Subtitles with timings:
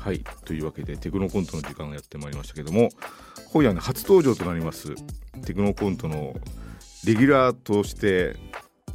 [0.00, 2.88] はいというわけでテクノコントの時間がやってまいりましたけども
[3.52, 4.94] 今夜ね初登場となります
[5.44, 6.34] テクノコントの
[7.04, 8.36] レギュラーとして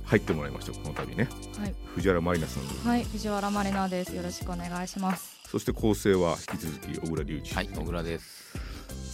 [0.05, 1.27] 入ってもらいましたこの度ね。
[1.59, 2.87] はい、藤原まりなさん。
[2.87, 4.15] はい、藤原まりなです。
[4.15, 5.39] よろしくお願いします。
[5.49, 8.53] そして構成は引き続き小倉隆一、はい、小倉です。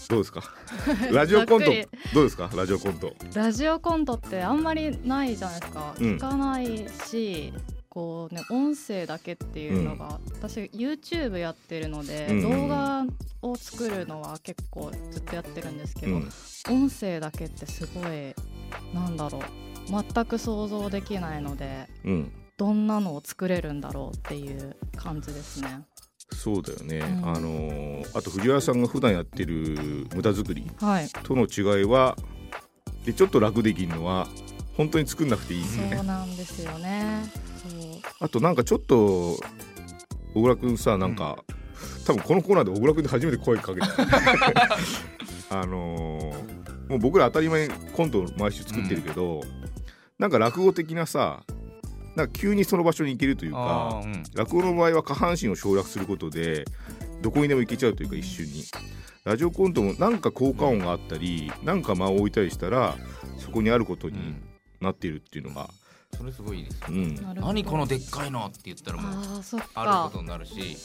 [0.09, 0.43] どうですか？
[1.13, 1.71] ラジオコント
[2.13, 2.49] どうですか？
[2.53, 3.13] ラジオコント。
[3.33, 5.95] ラジオコントってあんまりないじゃないですか。
[5.97, 6.15] うん。
[6.15, 7.53] 聞かないし、
[7.91, 12.51] こうね音声だけっていうのが、私 YouTube やってるので、うんうん。
[12.61, 13.05] 動画
[13.41, 16.29] を作るのは結構ずっとやってるんですけど、うん。
[16.69, 18.33] 音声だけってすごい
[18.93, 19.41] なんだろう
[19.87, 21.87] 全く想像できないので。
[22.05, 22.31] うん。
[22.57, 25.81] どんなのを作れるんだろうっていう感じですね。
[26.31, 27.29] そうだよね、うん。
[27.29, 32.15] あのーあと藤原さんが普段やってる無駄作りはい、との違いは
[33.05, 34.27] でちょっと楽できるのは
[34.77, 35.95] 本当に作んなくていいんだよね。
[35.97, 37.31] そうなんですよね。
[38.19, 39.37] あとなんかちょっと
[40.33, 41.43] 小倉君さなんか、
[42.05, 43.87] 多分このコーナーで小倉君で初めて声かけた。
[45.61, 49.41] あのーもう僕ら当たり前にコントを毎週作ってるけど、
[50.19, 51.43] なんか落語的なさ
[52.17, 54.23] なんか急にその場所に行けるというかうん。
[54.35, 56.65] 落語の場合は下半身を省略することで
[57.21, 58.65] どこにでも行けちゃうというか一瞬に。
[59.23, 62.95] ラジオコントもなんか効果音があったりなんか間を置いたりしたら
[63.37, 64.17] そこにあることに
[64.81, 65.69] なっているっていうのが、
[66.17, 66.81] それすごいいいです。
[66.89, 67.15] うん。
[67.35, 69.11] 何このでっかいのって言ったらもう
[69.75, 70.09] あるか。
[70.11, 70.75] ことになるし、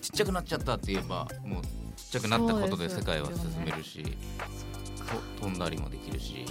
[0.00, 1.62] ちっちゃくなっちゃったって言えばもう
[1.96, 4.02] ちっちゃくなったことで世界は進めるし、
[5.38, 6.46] と飛んだりもできるし、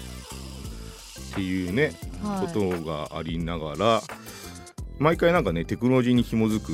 [1.32, 2.54] っていうねはい。
[2.54, 4.02] ことがありながら
[5.00, 6.72] 毎回なんかねテクノロジーに紐づく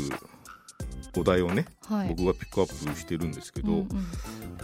[1.20, 2.10] お題をね、はい。
[2.10, 3.88] 僕がピックアップしてるんですけど、うん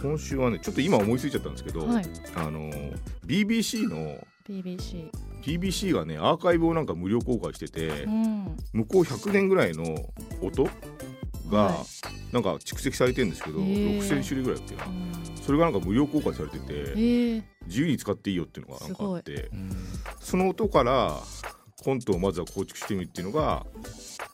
[0.02, 2.04] 今週はねちょっと今思いついちゃったんですけど、うんはい。
[2.36, 2.70] あの
[3.24, 5.08] BBC の BBC
[5.44, 8.56] BBC がねアーカイブをなんか無料公開してて、うん。
[8.72, 9.84] 向こう100年ぐらいの
[10.40, 10.64] 音
[11.50, 11.84] がは
[12.32, 14.00] なんか蓄積されてるんですけど、へー。
[14.00, 15.12] 6000種類ぐらいだっけなうん。
[15.42, 19.70] それがなんか無料公開されててえー、自由に使っていいよっていうのがなんかあってうん
[20.18, 21.12] その音から
[21.84, 23.66] コントをまずは構築してみるっていうのが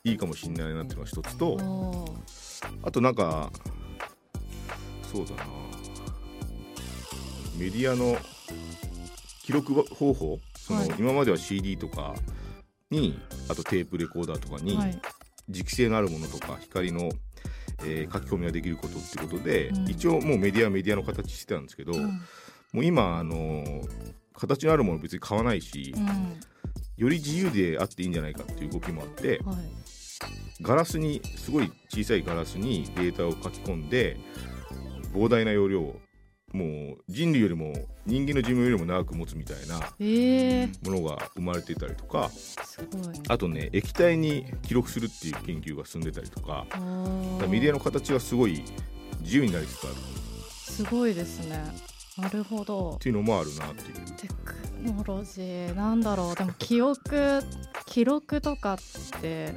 [0.05, 2.05] いいかもしれないなっていうのが一つと
[2.81, 3.51] あとなんか
[5.11, 5.43] そうだな。
[7.57, 8.17] メディアの
[9.43, 10.89] 記録方法その、はい。
[10.99, 12.13] 今までは CD とか
[12.89, 15.01] にあとテープレコーダーとかにはい。
[15.49, 17.09] 磁気性のあるものとか光の、
[17.83, 19.89] えー書き込みができることっていうことで、うん。
[19.89, 22.03] 一応もうメディアはメディアの形してたんですけど、うん。
[22.73, 23.81] もう今あのー
[24.33, 26.05] 形のあるもの別に買わないし、うん。
[26.97, 29.57] より自由であっていいんじゃないかっていう動きもあってはい。
[30.61, 34.17] ガラスにすごい小さいガラスにデータを書き込んで
[35.13, 35.99] 膨大な容量を
[36.53, 37.73] もう人類よりも
[38.05, 40.65] 人間の寿命よりも長く持つみたいなえ。
[40.65, 42.55] ー、ものが生まれていたりとかす
[42.91, 43.19] ごい。
[43.27, 46.65] あとね液体に記録するっていう研究が進んでたりとか
[47.47, 48.63] メディアの形はすごい
[49.21, 49.95] 自由になりつつある。
[50.49, 51.63] すごいですね。
[52.17, 52.95] なるほど。
[52.95, 53.95] っていうのもあるなっていう。
[54.17, 56.35] テクノロジーなんだろう。
[56.35, 57.41] でも記憶
[57.85, 58.77] 記録とかっ
[59.21, 59.53] て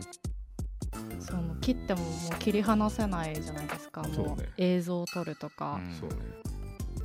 [1.20, 4.02] その切ってももう切り離せないじゃないですか。
[4.02, 4.48] もうそうね。
[4.56, 5.94] 映像を撮るとか、うん。
[5.98, 6.16] そうね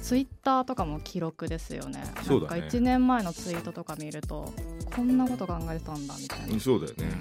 [0.02, 2.04] ツイッターとかも記録ですよね。
[2.26, 2.62] そうだね。
[2.62, 4.52] なんか1年前のツイートとか見ると
[4.96, 6.54] こんなこと考えてたんだみたいな。
[6.54, 7.12] うんそうだよね、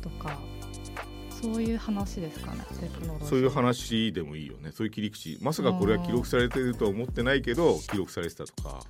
[0.00, 0.38] とか
[1.42, 2.64] そういう話ですかね。
[2.80, 3.28] テクノロジー。
[3.28, 4.72] そういう話でもいいよね。
[4.72, 5.38] そういう切り口。
[5.40, 8.80] まさかこれは記録されてるとは思ってないけど記録されてたとか。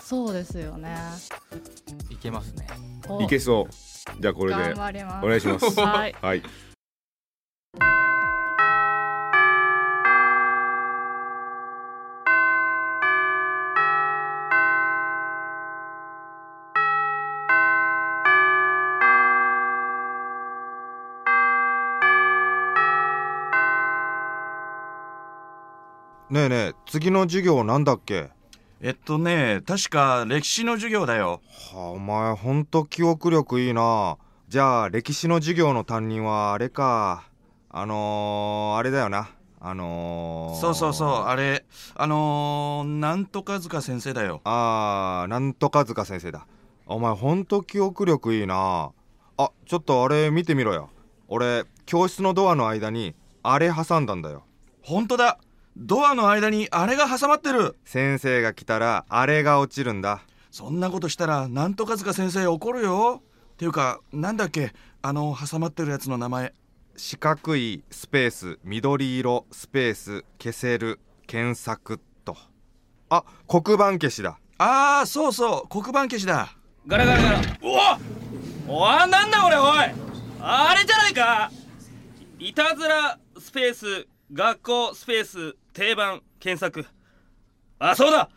[0.00, 0.96] そうですよね。
[2.10, 2.68] いけますね。
[3.08, 3.20] お。
[3.22, 4.20] いけそう。
[4.20, 5.26] じゃあこれで頑張ります。
[5.26, 5.80] お願いします。
[5.80, 6.16] はい。
[6.20, 6.42] はい
[26.36, 28.28] ねえねえ次の授業なんだっけ？
[28.82, 31.40] えっとね確か歴史の授業だよ。
[31.72, 34.18] はあお前ほんと記憶力いいな。
[34.46, 37.24] じゃあ歴史の授業の担任はあれか。
[37.70, 39.30] あのー、あれだよな。
[39.60, 41.64] あのー、そうそうそうあれ
[41.94, 44.42] あのー、なんとか塚先生だよ。
[44.44, 46.46] あーなんとか塚先生だ。
[46.84, 48.90] お前ほんと記憶力いいな。
[49.38, 50.90] あちょっとあれ見てみろよ。
[51.28, 54.44] 俺教室のドアの間にあれ挟んだんだよ。
[54.82, 55.38] ほんとだ
[55.78, 57.76] ドアの間にあれが挟まってる。
[57.84, 60.22] 先生が来たらあれが落ちるんだ。
[60.50, 63.22] そんなことしたらなんとか塚先生怒るよ。
[63.52, 66.54] っていうかなんだっけあの挟まってるやつの名前。
[66.96, 72.38] 四角いスペース緑色スペース消せる検索と。
[73.10, 74.38] あ黒板消しだ。
[74.56, 76.56] ああそうそう黒板消しだ。
[76.86, 77.40] ガラガラガラ。
[78.66, 79.76] おおおなんだ俺おい。
[80.40, 81.50] あれじゃないか。
[82.38, 86.86] いたずらスペース学校スペース定番検索。
[87.78, 88.30] あそうだ。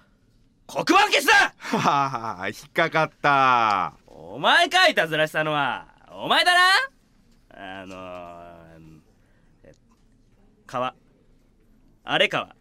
[0.68, 1.54] 黒板消しだ。
[1.58, 3.94] ははは引っかかった。
[4.08, 5.88] お前かいたずらしたのは。
[6.12, 6.60] お前だな。
[7.52, 9.00] あのー、
[9.64, 9.74] え
[10.68, 10.94] 川。
[12.04, 12.54] あれ川。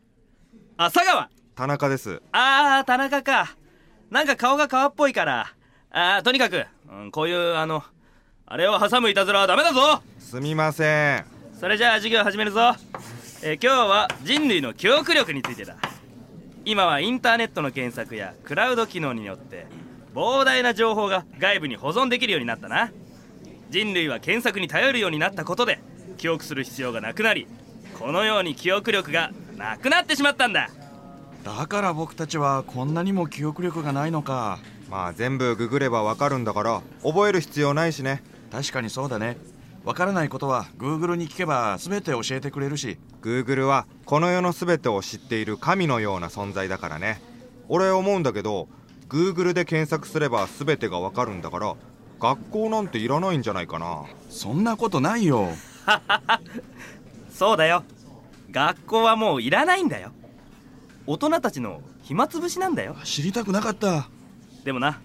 [0.77, 1.29] 朝川。
[1.57, 2.23] 田中です。
[2.31, 3.57] あー田中か。
[4.11, 5.53] なんか顔が川っぽいから。
[5.91, 7.83] あーとにかく、うん、こういうあの
[8.47, 10.03] あれを挟むいたずらはダメだぞ。
[10.21, 11.25] すみません。
[11.59, 12.77] それじゃあ授業始めるぞ、
[13.43, 15.77] えー今日は人類の記憶力についてだ。
[16.65, 19.67] 今はインターネットの検索やクラウド機能によって
[20.15, 22.91] 膨大な情報が外部に保存できるようになったな。
[23.71, 25.79] 人類は検索に頼るようになったことで
[26.17, 27.47] 記憶する必要がなくなり
[27.99, 30.69] このように記憶力がなくなってしまったんだ。
[31.45, 34.59] だから僕たちはこんなにも記憶力がないのか。
[34.91, 38.23] まあ全部ググればわかるんだから覚える必要ないしね。
[38.51, 39.37] 確かにそうだね
[39.89, 42.99] わからないことは Google に聞けば全て教えてくれるし。
[43.23, 47.23] Google はこの世の全てを知っている神のような存在だからね。
[47.69, 48.69] 俺思うんだけど
[49.09, 51.75] Google で検索すれば全てがわかるんだから
[52.21, 54.05] 学校なんていらないんじゃないかな。
[54.29, 55.49] そんなことないよ。
[57.33, 57.83] そうだよ。
[58.51, 60.13] 学校はもういらないんだよ。
[61.07, 62.95] 大人たちの暇つぶしなんだよ。
[63.05, 64.11] 知りたくなかった。
[64.67, 65.01] でもな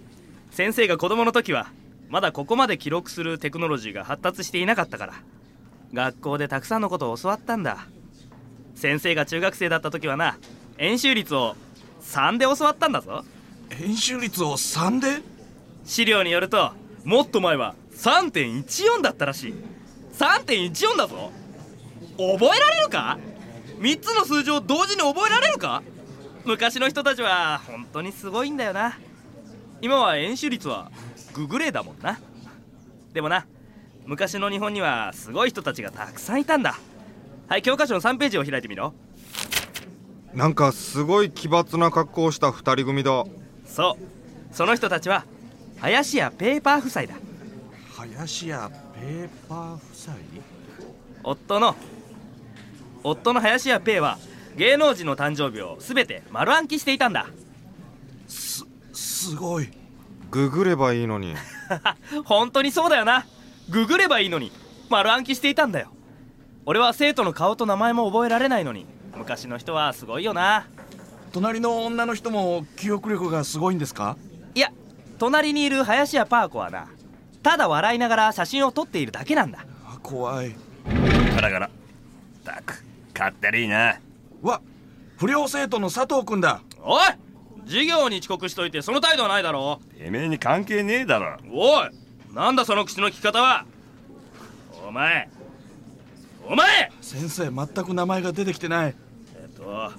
[0.52, 1.72] 先生が子供の時は
[2.14, 5.14] まだここまで記録するテクノロジーが発達していなかったから。
[5.94, 7.88] 学校でたくさんのことを教わったんだ。
[8.76, 10.38] 先生が中学生だった時はな
[10.78, 11.56] 円周率を
[12.04, 13.26] 3で教わったんだぞ。
[13.70, 15.24] 編集率を3で？
[15.86, 16.74] 資料によると
[17.04, 19.56] もっと前は3.14だったらしい。
[20.14, 21.32] 3.14だぞ。
[22.16, 23.18] 覚えられるか
[23.80, 25.82] ？3つの数字を同時に覚えられるか？
[26.46, 29.00] 昔の人たちは本当にすごいんだよな。
[29.82, 30.92] 今は円周率は
[31.34, 32.20] ググレーだもんな。
[33.14, 33.46] でもな
[34.06, 36.78] 昔の日本にはすごい人たちがたくさんいたんだ。
[37.48, 38.94] はい教科書の3ページを開いてみろ。
[40.34, 43.26] なんかすごい奇抜な格好をした二人組だ。
[43.66, 44.56] そう。
[44.56, 45.26] その人たちは
[45.80, 47.16] 林家ペーパー夫妻だ。
[47.96, 50.16] 林家ペーパー夫妻？
[51.24, 51.76] 夫の
[53.04, 54.18] 夫の林家ペイは
[54.58, 57.28] 芸能人の誕生日を全て丸暗記していたんだ。
[58.28, 59.70] すすごい
[60.34, 61.36] ググればいいのに。
[62.26, 63.28] 本当にそうだよな。
[63.70, 64.52] ググればいいのに。
[64.90, 65.90] 丸暗記していたんだよ。
[66.66, 68.88] 俺は生徒の顔と名前も覚えられないのに。
[69.16, 70.66] 昔の人はすごいよな。
[71.34, 74.18] 隣の女の人も記憶力がすごいんですか？
[74.56, 74.72] いや
[75.20, 76.88] 隣にいる林家パー子はな
[77.44, 79.60] ただ笑いながら写真を撮っているだけなんだ。
[79.86, 80.56] あ怖い。
[81.36, 81.70] ガラガラ。
[82.44, 82.84] たく
[83.14, 84.00] かったりいな。
[84.42, 84.62] わ
[85.18, 86.62] 不良生徒の佐藤君だ。
[86.82, 87.02] おい
[87.66, 91.38] 授業に遅刻しといてその態度はないだろてめえに関係ねえだろ。
[91.52, 91.90] おい
[92.34, 93.66] なんだその口の利き方は。
[94.88, 95.30] お前
[96.46, 96.92] お前！
[97.00, 98.96] 先生全く名前が出てきてない。
[99.36, 99.92] えっと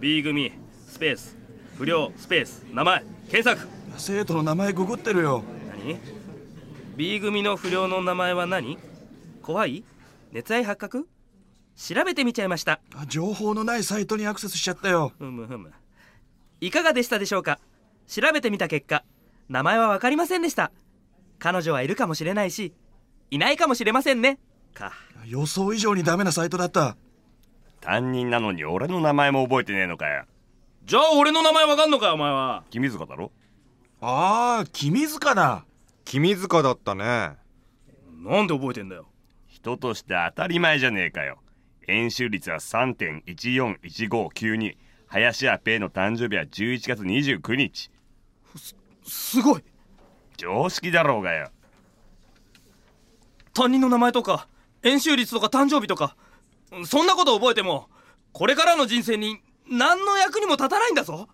[0.00, 0.52] B 組
[0.88, 1.36] スペース。
[1.76, 2.64] 不良スペース。
[2.72, 3.68] 名前検索。
[3.98, 5.44] 生徒の名前ググってるよ。
[5.76, 5.98] 何
[6.96, 8.78] ？B 組の不良の名前は何？
[9.42, 9.84] 怖い？
[10.32, 11.06] 熱愛発覚？
[11.76, 12.80] 調べてみちゃいました。
[12.94, 15.12] あ情報のないサイトにアクセスしちゃったよ。
[15.18, 15.70] ふむふむ
[16.64, 17.58] いかがでしたでしょうか？
[18.06, 19.04] 調べてみた結果
[19.50, 20.72] 名前は分かりませんでした。
[21.38, 22.72] 彼女はいるかもしれないし
[23.30, 24.38] いないかもしれませんね。
[24.72, 24.94] か。
[25.26, 26.96] 予想以上にダメなサイトだった。
[27.82, 30.24] 担任なのに俺の名前も覚えてねえのかよ。
[30.86, 32.64] じゃあ俺の名前わかんのかお前は。
[32.70, 33.30] 君塚だろ？
[34.00, 35.66] ああ君塚だ。
[36.06, 37.04] 君塚だったね。
[37.04, 37.36] な
[38.42, 39.04] んで覚えてんだよ。
[39.48, 41.40] 人として当たり前じゃねえかよ。
[41.88, 44.76] 円周率は3.141592
[45.14, 47.88] 林家ペイの誕生日は11月29日。
[49.06, 49.62] すごい。
[50.36, 51.50] 常識だろうがよ。
[53.52, 54.48] 担任の名前とか
[54.82, 56.16] 円周率とか誕生日とか
[56.84, 57.88] そんなこと覚えても
[58.32, 59.38] これからの人生に
[59.70, 61.28] 何の役にも立たないんだぞ。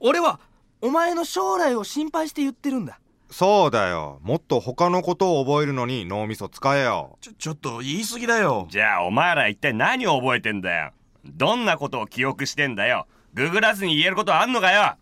[0.00, 0.40] 俺は
[0.80, 2.98] お前の将来を心配して言ってるんだ。
[3.30, 4.18] そうだよ。
[4.22, 7.18] もっと他のことを覚えるのに脳みそ使えよ。
[7.20, 8.66] ちょちょっと言い過ぎだよ。
[8.70, 10.92] じゃあお前ら一体何を覚えてんだよ
[11.24, 13.06] どんなことを記憶してんだよ。
[13.34, 14.96] ググらずに言えることあんのかよ。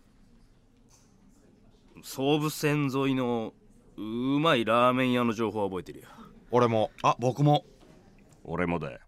[2.01, 3.53] 総武線沿いの
[3.97, 4.01] う
[4.39, 6.07] まいラーメン屋の情報は覚えてるよ。
[6.51, 6.91] 俺も。
[7.01, 7.65] あ僕も。
[8.43, 8.99] 俺もだよ